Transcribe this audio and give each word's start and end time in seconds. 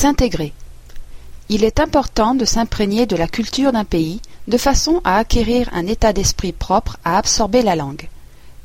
S'intégrer. 0.00 0.52
Il 1.48 1.64
est 1.64 1.80
important 1.80 2.36
de 2.36 2.44
s'imprégner 2.44 3.04
de 3.04 3.16
la 3.16 3.26
culture 3.26 3.72
d'un 3.72 3.84
pays 3.84 4.20
de 4.46 4.56
façon 4.56 5.00
à 5.02 5.16
acquérir 5.16 5.68
un 5.72 5.88
état 5.88 6.12
d'esprit 6.12 6.52
propre 6.52 6.98
à 7.04 7.18
absorber 7.18 7.62
la 7.62 7.74
langue. 7.74 8.08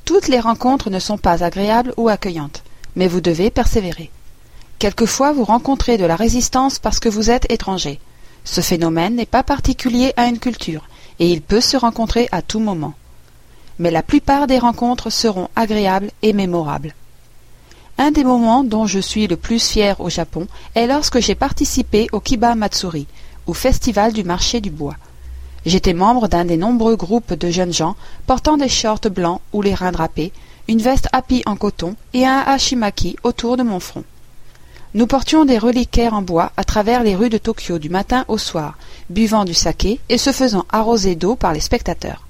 Toutes 0.06 0.28
les 0.28 0.40
rencontres 0.40 0.92
ne 0.92 1.00
sont 1.00 1.18
pas 1.18 1.44
agréables 1.44 1.92
ou 1.98 2.08
accueillantes, 2.08 2.62
mais 2.96 3.08
vous 3.08 3.20
devez 3.20 3.50
persévérer. 3.50 4.12
Quelquefois 4.78 5.34
vous 5.34 5.44
rencontrez 5.44 5.98
de 5.98 6.06
la 6.06 6.16
résistance 6.16 6.78
parce 6.78 7.00
que 7.00 7.10
vous 7.10 7.32
êtes 7.32 7.52
étranger. 7.52 8.00
Ce 8.44 8.62
phénomène 8.62 9.16
n'est 9.16 9.26
pas 9.26 9.42
particulier 9.42 10.14
à 10.18 10.28
une 10.28 10.38
culture, 10.38 10.88
et 11.18 11.32
il 11.32 11.42
peut 11.42 11.62
se 11.62 11.78
rencontrer 11.78 12.30
à 12.32 12.44
tout 12.44 12.60
moment. 12.60 12.94
Mais 13.80 13.90
la 13.90 14.04
plupart 14.04 14.46
des 14.46 14.60
rencontres 14.60 15.10
seront 15.10 15.50
agréables 15.56 16.12
et 16.22 16.34
mémorables. 16.34 16.94
Un 18.00 18.10
des 18.10 18.24
moments 18.24 18.64
dont 18.64 18.88
je 18.88 19.00
suis 19.00 19.28
le 19.28 19.38
plus 19.38 19.60
fier 19.70 20.00
au 20.02 20.10
Japon 20.10 20.48
est 20.74 20.88
lorsque 20.88 21.20
j'ai 21.20 21.36
participé 21.36 22.08
au 22.12 22.20
Kiba 22.20 22.56
Matsuri, 22.56 23.06
ou 23.46 23.54
festival 23.54 24.14
du 24.14 24.24
marché 24.24 24.62
du 24.62 24.72
bois. 24.72 24.96
J'étais 25.66 25.94
membre 25.94 26.28
d'un 26.28 26.44
des 26.46 26.58
nombreux 26.58 26.96
groupes 26.96 27.34
de 27.34 27.50
jeunes 27.52 27.72
gens 27.72 27.96
portant 28.26 28.58
des 28.58 28.68
shorts 28.68 29.10
blancs 29.12 29.42
ou 29.54 29.62
les 29.62 29.76
reins 29.76 29.92
drapés, 29.92 30.34
une 30.68 30.82
veste 30.82 31.08
happy 31.14 31.44
en 31.46 31.56
coton 31.56 31.96
et 32.14 32.26
un 32.26 32.40
hachimaki 32.40 33.16
autour 33.24 33.58
de 33.58 33.64
mon 33.64 33.80
front. 33.80 34.04
Nous 34.96 35.08
portions 35.08 35.46
des 35.46 35.58
reliquaires 35.58 36.14
en 36.14 36.22
bois 36.22 36.52
à 36.58 36.64
travers 36.64 37.04
les 37.04 37.16
rues 37.16 37.30
de 37.30 37.38
Tokyo 37.38 37.78
du 37.78 37.90
matin 37.90 38.26
au 38.28 38.38
soir, 38.38 38.78
buvant 39.10 39.46
du 39.46 39.54
saké 39.54 40.00
et 40.10 40.18
se 40.18 40.32
faisant 40.32 40.66
arroser 40.72 41.16
d'eau 41.16 41.36
par 41.36 41.54
les 41.54 41.60
spectateurs. 41.60 42.26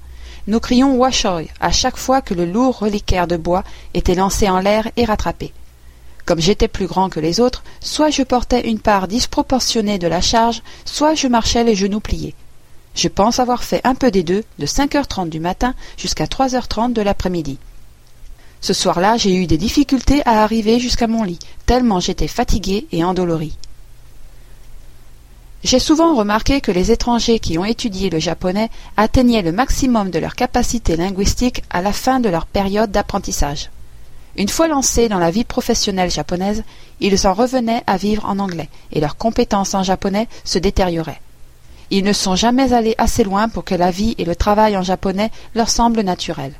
Nous 0.46 0.60
crions 0.60 0.94
Washoi 0.96 1.44
à 1.58 1.72
chaque 1.72 1.96
fois 1.96 2.20
que 2.20 2.34
le 2.34 2.44
lourd 2.44 2.78
reliquaire 2.78 3.26
de 3.26 3.38
bois 3.38 3.64
était 3.94 4.14
lancé 4.14 4.48
en 4.50 4.60
l'air 4.60 4.90
et 4.96 5.06
rattrapé. 5.06 5.54
Comme 6.26 6.40
j'étais 6.40 6.68
plus 6.68 6.86
grand 6.86 7.08
que 7.08 7.20
les 7.20 7.40
autres, 7.40 7.64
soit 7.80 8.10
je 8.10 8.22
portais 8.22 8.68
une 8.68 8.78
part 8.78 9.08
disproportionnée 9.08 9.98
de 9.98 10.06
la 10.06 10.20
charge, 10.20 10.62
soit 10.84 11.14
je 11.14 11.28
marchais 11.28 11.64
les 11.64 11.74
genoux 11.74 12.00
pliés. 12.00 12.34
Je 12.94 13.08
pense 13.08 13.38
avoir 13.38 13.64
fait 13.64 13.80
un 13.84 13.94
peu 13.94 14.10
des 14.10 14.22
deux, 14.22 14.44
de 14.58 14.66
cinq 14.66 14.94
heures 14.94 15.08
trente 15.08 15.30
du 15.30 15.40
matin 15.40 15.74
jusqu'à 15.96 16.26
trois 16.26 16.54
heures 16.54 16.68
trente 16.68 16.92
de 16.92 17.02
l'après-midi. 17.02 17.58
Ce 18.60 18.74
soir-là, 18.74 19.16
j'ai 19.16 19.34
eu 19.34 19.46
des 19.46 19.58
difficultés 19.58 20.22
à 20.26 20.42
arriver 20.42 20.78
jusqu'à 20.78 21.06
mon 21.06 21.22
lit, 21.22 21.38
tellement 21.64 22.00
j'étais 22.00 22.28
fatigué 22.28 22.86
et 22.92 23.02
endolori. 23.02 23.56
J'ai 25.64 25.78
souvent 25.78 26.14
remarqué 26.14 26.60
que 26.60 26.70
les 26.70 26.92
étrangers 26.92 27.38
qui 27.38 27.58
ont 27.58 27.64
étudié 27.64 28.10
le 28.10 28.18
japonais 28.18 28.70
atteignaient 28.96 29.42
le 29.42 29.50
maximum 29.50 30.10
de 30.10 30.18
leur 30.18 30.34
capacité 30.34 30.96
linguistique 30.96 31.62
à 31.70 31.80
la 31.82 31.92
fin 31.92 32.20
de 32.20 32.28
leur 32.28 32.46
période 32.46 32.90
d'apprentissage. 32.90 33.70
Une 34.36 34.48
fois 34.48 34.68
lancés 34.68 35.08
dans 35.08 35.18
la 35.18 35.30
vie 35.30 35.44
professionnelle 35.44 36.10
japonaise, 36.10 36.64
ils 37.00 37.26
en 37.26 37.32
revenaient 37.32 37.82
à 37.86 37.96
vivre 37.96 38.26
en 38.26 38.38
anglais, 38.38 38.68
et 38.92 39.00
leurs 39.00 39.16
compétences 39.16 39.74
en 39.74 39.82
japonais 39.82 40.28
se 40.44 40.58
détérioraient. 40.58 41.20
Ils 41.90 42.04
ne 42.04 42.12
sont 42.12 42.36
jamais 42.36 42.72
allés 42.72 42.94
assez 42.98 43.24
loin 43.24 43.48
pour 43.48 43.64
que 43.64 43.74
la 43.74 43.90
vie 43.90 44.14
et 44.18 44.24
le 44.24 44.36
travail 44.36 44.76
en 44.76 44.82
japonais 44.82 45.30
leur 45.54 45.70
semblent 45.70 46.02
naturels 46.02 46.54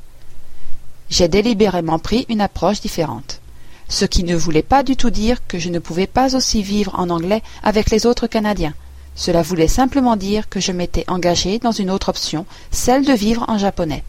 j'ai 1.11 1.29
délibérément 1.29 1.99
pris 1.99 2.27
une 2.29 2.41
approche 2.41 2.81
différente 2.81 3.41
ce 3.89 4.05
qui 4.07 4.25
ne 4.25 4.35
voulait 4.35 4.63
pas 4.63 4.83
du 4.83 4.97
tout 4.97 5.11
dire 5.11 5.47
que 5.47 5.59
je 5.59 5.69
ne 5.69 5.79
pouvais 5.79 6.07
pas 6.07 6.35
aussi 6.35 6.63
vivre 6.63 6.99
en 6.99 7.11
anglais 7.11 7.43
avec 7.63 7.91
les 7.91 8.07
autres 8.07 8.27
Canadiens. 8.27 8.73
Cela 9.15 9.43
voulait 9.43 9.69
simplement 9.69 10.17
dire 10.17 10.49
que 10.49 10.61
je 10.61 10.73
m'étais 10.73 11.05
engagé 11.09 11.59
dans 11.59 11.73
une 11.73 11.91
autre 11.91 12.09
option, 12.09 12.47
celle 12.71 13.05
de 13.05 13.13
vivre 13.13 13.45
en 13.49 13.59
japonais. 13.59 14.03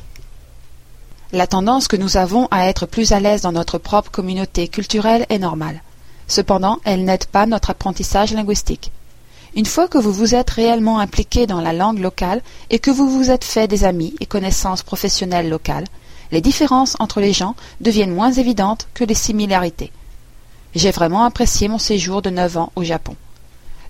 La 1.31 1.47
tendance 1.47 1.87
que 1.87 1.95
nous 1.95 2.17
avons 2.17 2.47
à 2.49 2.67
être 2.67 2.85
plus 2.85 3.11
à 3.11 3.19
l'aise 3.19 3.41
dans 3.41 3.51
notre 3.51 3.77
propre 3.77 4.11
communauté 4.11 4.67
culturelle 4.67 5.25
est 5.29 5.39
normale. 5.39 5.81
Cependant, 6.27 6.79
elle 6.85 7.03
n'aide 7.03 7.25
pas 7.25 7.45
notre 7.45 7.69
apprentissage 7.69 8.33
linguistique. 8.33 8.91
Une 9.55 9.65
fois 9.65 9.87
que 9.87 9.97
vous 9.97 10.11
vous 10.11 10.35
êtes 10.35 10.49
réellement 10.49 10.99
impliqué 10.99 11.47
dans 11.47 11.61
la 11.61 11.71
langue 11.71 11.99
locale 11.99 12.41
et 12.69 12.79
que 12.79 12.91
vous 12.91 13.09
vous 13.09 13.31
êtes 13.31 13.45
fait 13.45 13.67
des 13.67 13.83
amis 13.83 14.15
et 14.19 14.25
connaissances 14.25 14.83
professionnelles 14.83 15.49
locales, 15.49 15.85
les 16.31 16.41
différences 16.41 16.95
entre 16.99 17.21
les 17.21 17.31
gens 17.31 17.55
deviennent 17.79 18.13
moins 18.13 18.31
évidentes 18.31 18.87
que 18.93 19.03
les 19.03 19.13
similarités. 19.13 19.91
J'ai 20.73 20.91
vraiment 20.91 21.23
apprécié 21.23 21.67
mon 21.67 21.77
séjour 21.77 22.21
de 22.21 22.29
neuf 22.29 22.57
ans 22.57 22.71
au 22.75 22.83
Japon. 22.83 23.15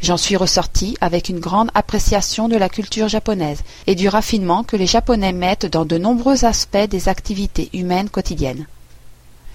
J'en 0.02 0.18
suis 0.18 0.36
ressorti 0.36 0.98
avec 1.02 1.30
une 1.30 1.40
grande 1.40 1.72
appréciation 1.74 2.48
de 2.48 2.58
la 2.58 2.70
culture 2.70 3.08
japonaise 3.08 3.64
et 3.88 3.96
du 3.96 4.08
raffinement 4.08 4.64
que 4.64 4.76
les 4.76 4.86
Japonais 4.86 5.34
mettent 5.34 5.66
dans 5.66 5.86
de 5.86 5.98
nombreux 5.98 6.46
aspects 6.46 6.78
des 6.90 7.10
activités 7.10 7.70
humaines 7.74 8.10
quotidiennes. 8.10 8.68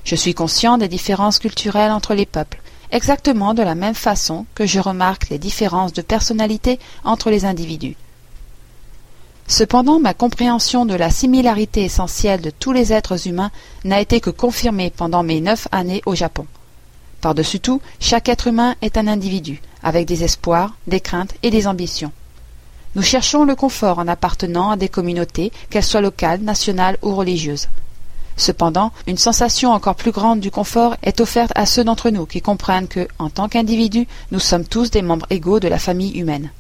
Je 0.05 0.17
suis 0.17 0.35
conscient 0.35 0.79
des 0.79 0.89
différences 0.89 1.39
culturelles 1.39 1.93
entre 1.93 2.15
les 2.15 2.27
peuples, 2.27 2.61
exactement 2.91 3.55
de 3.55 3.63
la 3.63 3.75
même 3.75 3.95
façon 3.95 4.47
que 4.55 4.67
je 4.67 4.81
remarque 4.81 5.29
les 5.29 5.39
différences 5.39 5.93
de 5.93 6.03
personnalité 6.03 6.79
entre 7.05 7.31
les 7.31 7.45
individus. 7.45 7.97
Cependant, 9.47 9.99
ma 9.99 10.15
compréhension 10.15 10.87
de 10.87 10.95
la 10.95 11.11
similarité 11.11 11.85
essentielle 11.85 12.41
de 12.41 12.51
tous 12.51 12.73
les 12.73 12.93
êtres 12.93 13.27
humains 13.27 13.51
n'a 13.85 14.01
été 14.01 14.21
que 14.21 14.31
confirmée 14.31 14.91
pendant 14.91 15.23
mes 15.23 15.41
neuf 15.41 15.67
années 15.73 16.03
au 16.07 16.15
Japon. 16.15 16.47
Par-dessus 17.21 17.61
tout, 17.61 17.81
chaque 17.99 18.29
être 18.29 18.47
humain 18.47 18.75
est 18.81 18.97
un 18.97 19.07
individu, 19.07 19.61
avec 19.83 20.07
des 20.07 20.25
espoirs, 20.25 20.75
des 20.87 21.01
craintes 21.01 21.35
et 21.43 21.51
des 21.51 21.67
ambitions. 21.67 22.13
Nous 22.95 23.03
cherchons 23.03 23.45
le 23.45 23.55
confort 23.55 23.99
en 23.99 24.09
appartenant 24.09 24.71
à 24.71 24.77
des 24.77 24.89
communautés, 24.89 25.53
qu'elles 25.69 25.85
soient 25.85 26.01
locales, 26.01 26.41
nationales 26.41 26.97
ou 27.03 27.15
religieuses. 27.15 27.69
Cependant, 28.37 28.91
une 29.07 29.19
sensation 29.19 29.71
encore 29.73 29.97
plus 29.97 30.13
grande 30.13 30.41
du 30.41 30.51
confort 30.51 30.97
est 31.03 31.21
offerte 31.21 31.53
à 31.55 31.67
ceux 31.67 31.85
d'entre 31.85 32.09
nous 32.11 32.25
qui 32.25 32.41
comprennent 32.41 32.89
que, 32.89 33.07
en 33.19 33.29
tant 33.29 33.49
qu'individus, 33.49 34.09
nous 34.31 34.41
sommes 34.41 34.65
tous 34.65 34.91
des 34.91 35.03
membres 35.03 35.27
égaux 35.29 35.61
de 35.61 35.69
la 35.69 35.79
famille 35.79 36.19
humaine. 36.19 36.51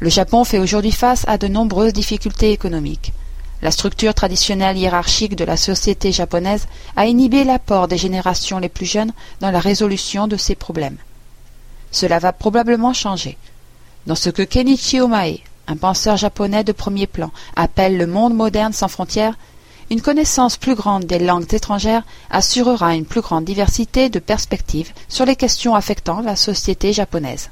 Le 0.00 0.10
Japon 0.10 0.44
fait 0.44 0.58
aujourd'hui 0.58 0.92
face 0.92 1.24
à 1.28 1.38
de 1.38 1.48
nombreuses 1.48 1.92
difficultés 1.92 2.50
économiques. 2.50 3.12
La 3.60 3.70
structure 3.72 4.14
traditionnelle 4.14 4.76
hiérarchique 4.76 5.34
de 5.34 5.44
la 5.44 5.56
société 5.56 6.12
japonaise 6.12 6.68
a 6.96 7.06
inhibé 7.06 7.42
l'apport 7.42 7.88
des 7.88 7.98
générations 7.98 8.58
les 8.58 8.68
plus 8.68 8.86
jeunes 8.86 9.12
dans 9.40 9.50
la 9.50 9.58
résolution 9.58 10.28
de 10.28 10.36
ces 10.36 10.54
problèmes. 10.54 10.98
Cela 11.90 12.18
va 12.20 12.32
probablement 12.32 12.92
changer. 12.92 13.36
Dans 14.06 14.14
ce 14.14 14.30
que 14.30 14.42
Kenichi 14.42 15.00
Omae, 15.00 15.38
un 15.66 15.76
penseur 15.76 16.16
japonais 16.16 16.62
de 16.62 16.72
premier 16.72 17.06
plan, 17.06 17.32
appelle 17.56 17.96
le 17.96 18.06
monde 18.06 18.34
moderne 18.34 18.72
sans 18.72 18.88
frontières, 18.88 19.36
une 19.90 20.02
connaissance 20.02 20.56
plus 20.56 20.74
grande 20.74 21.04
des 21.04 21.18
langues 21.18 21.52
étrangères 21.52 22.04
assurera 22.30 22.94
une 22.94 23.06
plus 23.06 23.22
grande 23.22 23.44
diversité 23.44 24.08
de 24.08 24.18
perspectives 24.18 24.92
sur 25.08 25.24
les 25.24 25.36
questions 25.36 25.74
affectant 25.74 26.20
la 26.20 26.36
société 26.36 26.92
japonaise. 26.92 27.50